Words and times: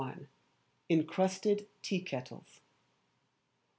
Encrusted 0.89 1.67
Tea 1.83 2.01
Kettles. 2.01 2.61